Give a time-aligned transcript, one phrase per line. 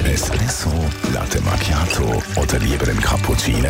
[0.00, 0.70] Espresso,
[1.12, 3.68] Latte Macchiato oder lieber ein Cappuccino?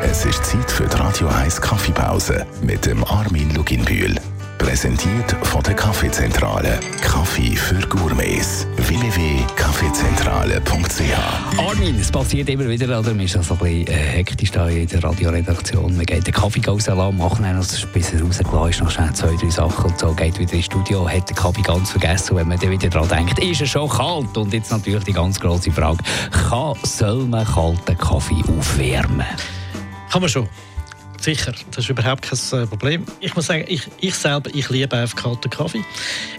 [0.00, 4.16] Es ist Zeit für die Radio 1 Kaffeepause mit dem Armin Luginbühl.
[4.62, 6.78] Präsentiert von der Kaffeezentrale.
[7.02, 8.64] Kaffee für Gourmets.
[8.76, 13.10] www.kaffeezentrale.ch Armin, es passiert immer wieder, oder?
[13.10, 15.96] Man ist also ein bisschen äh, hektisch da in der Radioredaktion.
[15.96, 19.50] Man geht den Kaffee rauslassen, machen einen, bis er rausgelassen ist, noch schnell zwei, drei
[19.50, 22.34] Sachen und so, geht wieder ins Studio, hat den Kaffee ganz vergessen.
[22.34, 24.36] Und wenn man dann wieder daran denkt, ist er schon kalt?
[24.36, 26.04] Und jetzt natürlich die ganz große Frage,
[26.48, 29.26] kann, soll man kalten Kaffee aufwärmen?
[30.08, 30.48] Kann man schon.
[31.22, 33.04] Sicher, das ist überhaupt kein äh, Problem.
[33.20, 35.84] Ich muss sagen, ich, ich selber, ich liebe einfach kalten Kaffee.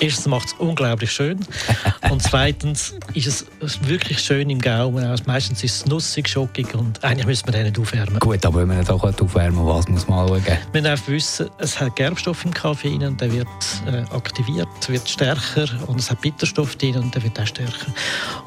[0.00, 1.38] Erstens macht es unglaublich schön
[2.10, 5.04] und zweitens ist es wirklich schön im Gaumen.
[5.04, 8.18] Also meistens ist es nussig, schockig und eigentlich müssen wir den nicht aufwärmen.
[8.18, 10.58] Gut, aber wenn man auch aufwärmen was muss man anschauen?
[10.72, 13.48] Man darf wissen, es hat Gerbstoff im Kaffee drin und der wird
[13.86, 17.92] äh, aktiviert, wird stärker und es hat Bitterstoff drin und der wird auch stärker.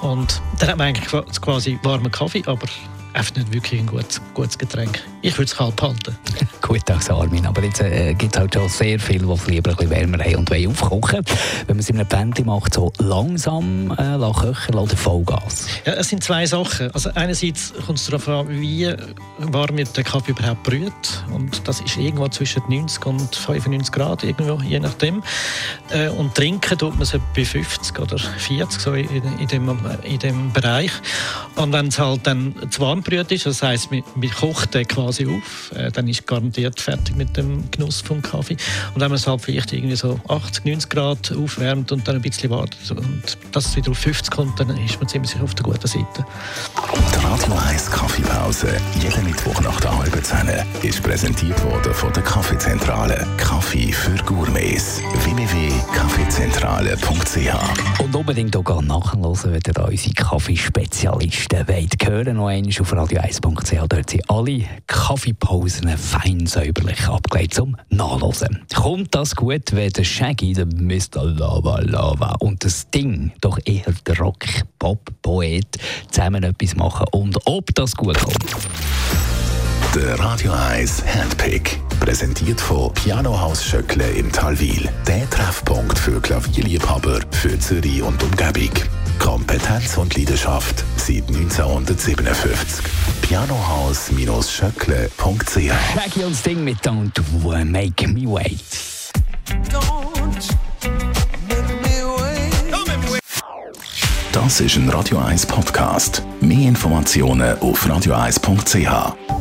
[0.00, 2.66] Und dann hat man eigentlich quasi warmen Kaffee, aber
[3.12, 5.02] einfach nicht wirklich ein gutes, gutes Getränk.
[5.22, 6.16] Ich würde es kalt halten.
[6.60, 7.46] Gut, danke Armin.
[7.46, 10.36] Aber jetzt äh, gibt es halt schon sehr viele, die lieber ein bisschen wärmer haben
[10.36, 11.20] und wollen aufkochen.
[11.66, 15.66] Wenn man es in einem Penti macht, so langsam äh, köchen oder Vollgas?
[15.84, 16.90] Ja, es sind zwei Sachen.
[16.92, 18.92] Also einerseits kommt es darauf an, wie
[19.38, 20.92] warm der Kaffee überhaupt brüht.
[21.34, 25.22] Und das ist irgendwo zwischen 90 und 95 Grad, irgendwo, je nachdem.
[25.90, 30.18] Äh, und trinken tut man es bei 50 oder 40, so in, in, dem, in
[30.18, 30.92] dem Bereich.
[31.56, 34.86] Und wenn es halt dann zu warm brüht ist, das heisst, man, man kocht den
[34.86, 38.56] quasi auf, äh, dann ist garantiert fertig mit dem Genuss vom Kaffee.
[38.94, 42.22] Und wenn man es halt vielleicht irgendwie so 80, 90 Grad aufwärmt und dann ein
[42.22, 45.86] bisschen wartet und das wieder auf 50 kommt, dann ist man ziemlich auf der guten
[45.86, 46.24] Seite.
[47.14, 48.68] Die Radio 1 Kaffeepause,
[49.00, 50.48] jeden Mittwoch nach der halben Zehn,
[50.82, 53.26] ist präsentiert worden von der Kaffeezentrale.
[53.36, 55.00] Kaffee für Gourmets.
[56.80, 62.06] www.kaffeezentrale.ch Und unbedingt auch nachhören, wenn ihr unsere Kaffeespezialisten wollt.
[62.06, 63.86] Hören noch einmal auf radio1.ch.
[63.88, 68.64] Dort sind alle Kaffeepausen fein säuberlich abgelegt zum Nachlesen.
[68.74, 71.24] Kommt das gut, wenn der Shaggy, der Mr.
[71.24, 75.78] Lava Lava und das Ding, doch eher der Rock-Pop-Poet,
[76.10, 78.56] zusammen etwas machen und ob das gut kommt?
[79.94, 81.80] Der Radio 1 Handpick.
[82.00, 84.88] Präsentiert von Pianohaus Schöckle im Talwil.
[85.06, 88.70] Der Treffpunkt für Klavierliebhaber für Zürich und Umgebung.
[89.18, 92.84] Kompetenz und Leidenschaft seit 1957.
[93.22, 97.12] Pianohaus-schöckle.ch Shaggy und Sting mit Don't
[97.64, 98.60] Make Me Wait.
[104.32, 106.22] Das ist ein Radio 1 Podcast.
[106.40, 109.39] Mehr Informationen auf radio1.ch.